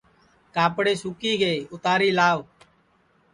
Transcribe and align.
کاپڑے 0.55 0.93
سُکی 1.01 1.33
گے 1.41 1.51
اُتاری 1.73 2.09
لاو 2.17 2.39